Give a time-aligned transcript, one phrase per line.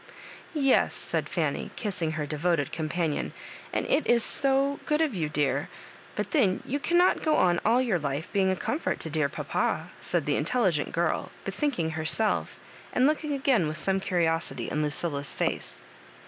[0.55, 3.33] "Yes," said Fanny, kissing her devoted com panion,
[3.71, 5.69] "and it is so good of you, dear;
[6.15, 9.29] but then you cannot go on aU your life being a com fort to dear
[9.29, 12.47] papa," said the intelligent girl, be thinking herself^
[12.93, 15.77] and looking again with some curiosity in Lucilla's face.